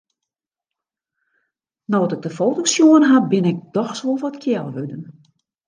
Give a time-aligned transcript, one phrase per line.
[1.91, 5.03] No't ik de foto's sjoen ha, bin ik dochs wol wat kjel wurden.